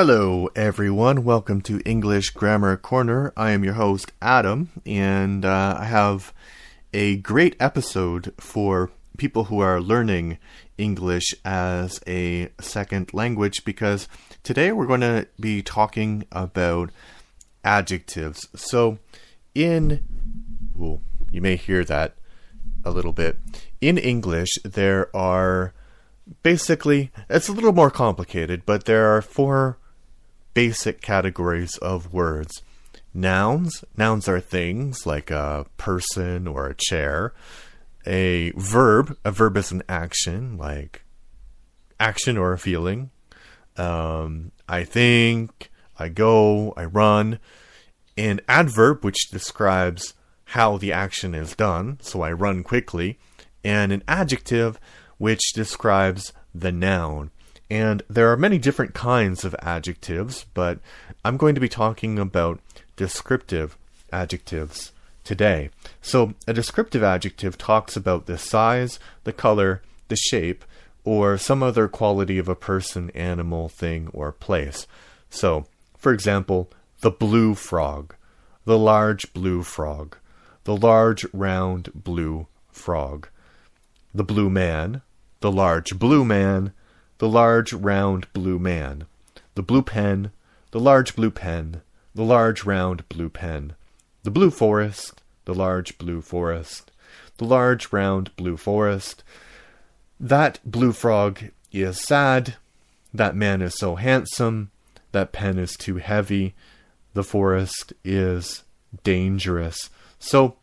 Hello, 0.00 0.48
everyone. 0.54 1.24
Welcome 1.24 1.60
to 1.62 1.80
English 1.80 2.30
Grammar 2.30 2.76
Corner. 2.76 3.32
I 3.36 3.50
am 3.50 3.64
your 3.64 3.74
host, 3.74 4.12
Adam, 4.22 4.70
and 4.86 5.44
uh, 5.44 5.76
I 5.80 5.86
have 5.86 6.32
a 6.94 7.16
great 7.16 7.56
episode 7.58 8.32
for 8.38 8.92
people 9.16 9.46
who 9.46 9.58
are 9.58 9.80
learning 9.80 10.38
English 10.78 11.34
as 11.44 11.98
a 12.06 12.48
second 12.60 13.12
language 13.12 13.64
because 13.64 14.06
today 14.44 14.70
we're 14.70 14.86
going 14.86 15.00
to 15.00 15.26
be 15.40 15.62
talking 15.62 16.24
about 16.30 16.90
adjectives. 17.64 18.48
So, 18.54 19.00
in, 19.52 20.04
well, 20.76 21.00
you 21.32 21.40
may 21.40 21.56
hear 21.56 21.82
that 21.82 22.14
a 22.84 22.92
little 22.92 23.12
bit. 23.12 23.36
In 23.80 23.98
English, 23.98 24.50
there 24.64 25.10
are 25.16 25.74
basically, 26.44 27.10
it's 27.28 27.48
a 27.48 27.52
little 27.52 27.72
more 27.72 27.90
complicated, 27.90 28.62
but 28.64 28.84
there 28.84 29.12
are 29.12 29.20
four 29.20 29.76
basic 30.58 31.00
categories 31.00 31.76
of 31.76 32.12
words. 32.12 32.64
Nouns, 33.14 33.84
nouns 33.96 34.26
are 34.26 34.40
things 34.40 35.06
like 35.06 35.30
a 35.30 35.66
person 35.76 36.48
or 36.48 36.66
a 36.66 36.74
chair. 36.74 37.32
A 38.04 38.50
verb, 38.56 39.16
a 39.24 39.30
verb 39.30 39.56
is 39.56 39.70
an 39.70 39.84
action 39.88 40.56
like 40.56 41.04
action 42.00 42.36
or 42.36 42.52
a 42.52 42.58
feeling. 42.58 43.10
Um, 43.76 44.50
I 44.68 44.82
think, 44.82 45.70
I 45.96 46.08
go, 46.08 46.74
I 46.76 46.86
run. 46.86 47.38
An 48.16 48.40
adverb, 48.48 49.04
which 49.04 49.30
describes 49.30 50.14
how 50.56 50.76
the 50.76 50.92
action 50.92 51.36
is 51.36 51.54
done, 51.54 51.98
so 52.02 52.22
I 52.22 52.32
run 52.32 52.64
quickly. 52.64 53.20
And 53.62 53.92
an 53.92 54.02
adjective, 54.08 54.80
which 55.18 55.52
describes 55.54 56.32
the 56.52 56.72
noun. 56.72 57.30
And 57.70 58.02
there 58.08 58.32
are 58.32 58.36
many 58.36 58.58
different 58.58 58.94
kinds 58.94 59.44
of 59.44 59.54
adjectives, 59.60 60.46
but 60.54 60.78
I'm 61.24 61.36
going 61.36 61.54
to 61.54 61.60
be 61.60 61.68
talking 61.68 62.18
about 62.18 62.60
descriptive 62.96 63.76
adjectives 64.10 64.92
today. 65.22 65.68
So, 66.00 66.34
a 66.46 66.54
descriptive 66.54 67.02
adjective 67.02 67.58
talks 67.58 67.96
about 67.96 68.26
the 68.26 68.38
size, 68.38 68.98
the 69.24 69.32
color, 69.32 69.82
the 70.08 70.16
shape, 70.16 70.64
or 71.04 71.36
some 71.36 71.62
other 71.62 71.88
quality 71.88 72.38
of 72.38 72.48
a 72.48 72.54
person, 72.54 73.10
animal, 73.10 73.68
thing, 73.68 74.08
or 74.14 74.32
place. 74.32 74.86
So, 75.28 75.66
for 75.98 76.12
example, 76.12 76.70
the 77.00 77.10
blue 77.10 77.54
frog, 77.54 78.14
the 78.64 78.78
large 78.78 79.32
blue 79.32 79.62
frog, 79.62 80.16
the 80.64 80.76
large 80.76 81.26
round 81.32 81.90
blue 81.94 82.46
frog, 82.70 83.28
the 84.14 84.24
blue 84.24 84.50
man, 84.50 85.02
the 85.40 85.52
large 85.52 85.98
blue 85.98 86.24
man, 86.24 86.72
the 87.18 87.28
large 87.28 87.72
round 87.72 88.32
blue 88.32 88.58
man, 88.58 89.06
the 89.54 89.62
blue 89.62 89.82
pen, 89.82 90.30
the 90.70 90.80
large 90.80 91.16
blue 91.16 91.30
pen, 91.30 91.82
the 92.14 92.22
large 92.22 92.64
round 92.64 93.08
blue 93.08 93.28
pen, 93.28 93.74
the 94.22 94.30
blue 94.30 94.50
forest, 94.50 95.22
the 95.44 95.54
large 95.54 95.98
blue 95.98 96.20
forest, 96.20 96.90
the 97.38 97.44
large 97.44 97.92
round 97.92 98.34
blue 98.36 98.56
forest. 98.56 99.22
That 100.20 100.60
blue 100.64 100.92
frog 100.92 101.44
is 101.72 102.04
sad, 102.04 102.56
that 103.14 103.36
man 103.36 103.62
is 103.62 103.78
so 103.78 103.96
handsome, 103.96 104.70
that 105.12 105.32
pen 105.32 105.58
is 105.58 105.72
too 105.72 105.96
heavy, 105.96 106.54
the 107.14 107.24
forest 107.24 107.92
is 108.04 108.62
dangerous. 109.04 109.90
So, 110.18 110.56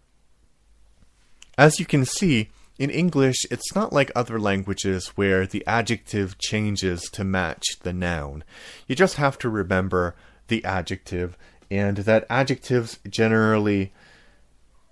as 1.57 1.79
you 1.79 1.85
can 1.85 2.05
see, 2.05 2.49
in 2.77 2.89
English, 2.89 3.37
it's 3.49 3.73
not 3.73 3.93
like 3.93 4.11
other 4.15 4.39
languages 4.39 5.07
where 5.09 5.47
the 5.47 5.65
adjective 5.65 6.37
changes 6.37 7.03
to 7.11 7.23
match 7.23 7.63
the 7.81 7.93
noun. 7.93 8.43
You 8.87 8.95
just 8.95 9.15
have 9.15 9.37
to 9.39 9.49
remember 9.49 10.15
the 10.47 10.63
adjective, 10.65 11.37
and 11.71 11.97
that 11.97 12.25
adjectives 12.29 12.99
generally 13.09 13.93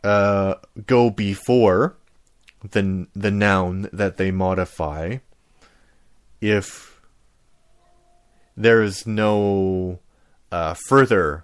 uh, 0.03 0.55
go 0.88 1.09
before 1.09 1.95
the, 2.71 3.07
the 3.13 3.31
noun 3.31 3.89
that 3.91 4.17
they 4.17 4.31
modify 4.31 5.17
if 6.39 7.01
there 8.55 8.81
is 8.81 9.05
no 9.05 10.00
uh, 10.51 10.75
further 10.88 11.44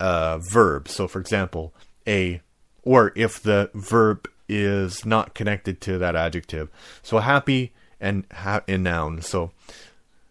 uh, 0.00 0.38
verb. 0.50 0.88
So, 0.88 1.08
for 1.08 1.20
example, 1.20 1.74
a, 2.06 2.40
or 2.82 3.12
if 3.16 3.42
the 3.42 3.70
verb 3.74 4.28
is 4.48 5.04
not 5.04 5.34
connected 5.34 5.80
to 5.82 5.98
that 5.98 6.16
adjective. 6.16 6.68
So 7.02 7.18
happy 7.18 7.72
and 8.00 8.24
ha- 8.32 8.62
and 8.68 8.84
noun. 8.84 9.22
So 9.22 9.52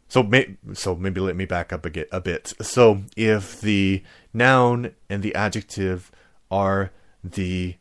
so 0.07 0.23
may- 0.23 0.57
so 0.73 0.95
maybe 0.95 1.19
let 1.19 1.35
me 1.35 1.45
back 1.45 1.73
up 1.73 1.85
a, 1.85 1.89
get, 1.89 2.07
a 2.11 2.21
bit. 2.21 2.53
So 2.61 3.01
if 3.17 3.59
the 3.59 4.03
noun 4.33 4.91
and 5.09 5.23
the 5.23 5.35
adjective 5.35 6.11
are 6.51 6.91
the 7.23 7.75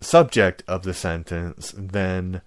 subject 0.00 0.62
of 0.68 0.82
the 0.82 0.94
sentence, 0.94 1.72
then 1.76 2.42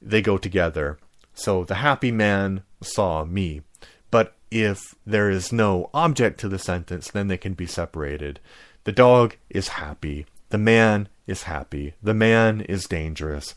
they 0.00 0.22
go 0.22 0.38
together. 0.38 0.98
So 1.34 1.64
the 1.64 1.76
happy 1.76 2.12
man 2.12 2.62
saw 2.82 3.24
me. 3.24 3.62
But 4.10 4.36
if 4.50 4.94
there 5.04 5.28
is 5.28 5.52
no 5.52 5.90
object 5.92 6.38
to 6.40 6.48
the 6.48 6.58
sentence, 6.58 7.10
then 7.10 7.28
they 7.28 7.36
can 7.36 7.54
be 7.54 7.66
separated. 7.66 8.38
The 8.84 8.92
dog 8.92 9.36
is 9.50 9.68
happy. 9.68 10.26
The 10.50 10.58
man 10.58 11.08
is 11.26 11.44
happy. 11.44 11.94
The 12.02 12.14
man 12.14 12.60
is 12.62 12.84
dangerous. 12.84 13.54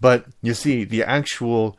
But 0.00 0.26
you 0.42 0.54
see, 0.54 0.84
the 0.84 1.02
actual 1.02 1.78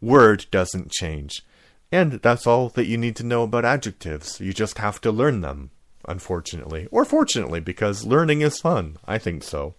word 0.00 0.46
doesn't 0.50 0.90
change. 0.90 1.44
And 1.90 2.12
that's 2.12 2.46
all 2.46 2.70
that 2.70 2.86
you 2.86 2.96
need 2.96 3.16
to 3.16 3.26
know 3.26 3.42
about 3.42 3.66
adjectives. 3.66 4.40
You 4.40 4.52
just 4.52 4.78
have 4.78 5.00
to 5.02 5.12
learn 5.12 5.42
them, 5.42 5.70
unfortunately. 6.08 6.88
Or 6.90 7.04
fortunately, 7.04 7.60
because 7.60 8.06
learning 8.06 8.40
is 8.40 8.60
fun. 8.60 8.96
I 9.04 9.18
think 9.18 9.42
so. 9.42 9.74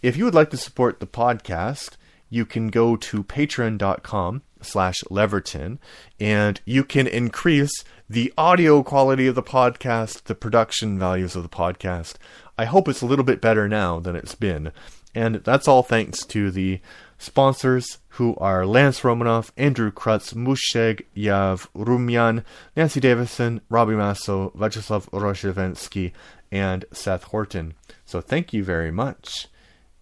If 0.00 0.16
you 0.16 0.24
would 0.24 0.34
like 0.34 0.50
to 0.50 0.56
support 0.56 1.00
the 1.00 1.06
podcast, 1.06 1.96
you 2.30 2.46
can 2.46 2.68
go 2.68 2.96
to 2.96 3.22
patreon.com 3.22 4.42
slash 4.62 5.02
leverton 5.10 5.78
and 6.18 6.60
you 6.64 6.84
can 6.84 7.06
increase 7.06 7.84
the 8.08 8.32
audio 8.38 8.82
quality 8.82 9.26
of 9.26 9.34
the 9.34 9.42
podcast, 9.42 10.24
the 10.24 10.34
production 10.34 10.98
values 10.98 11.36
of 11.36 11.42
the 11.42 11.48
podcast. 11.48 12.14
I 12.60 12.66
hope 12.66 12.88
it's 12.88 13.00
a 13.00 13.06
little 13.06 13.24
bit 13.24 13.40
better 13.40 13.70
now 13.70 14.00
than 14.00 14.14
it's 14.14 14.34
been. 14.34 14.72
And 15.14 15.36
that's 15.36 15.66
all 15.66 15.82
thanks 15.82 16.26
to 16.26 16.50
the 16.50 16.80
sponsors 17.16 17.96
who 18.18 18.36
are 18.36 18.66
Lance 18.66 19.02
Romanoff, 19.02 19.50
Andrew 19.56 19.90
Krutz, 19.90 20.34
Musheg, 20.34 21.06
Yavrumyan, 21.16 22.44
Nancy 22.76 23.00
Davison, 23.00 23.62
Robbie 23.70 23.94
Masso, 23.94 24.50
Vyacheslav 24.50 25.08
Roshevensky, 25.08 26.12
and 26.52 26.84
Seth 26.92 27.24
Horton. 27.24 27.72
So 28.04 28.20
thank 28.20 28.52
you 28.52 28.62
very 28.62 28.90
much. 28.90 29.48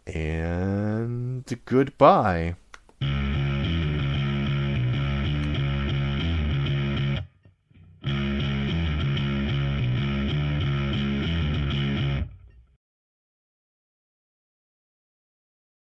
And 0.05 1.45
goodbye. 1.65 2.57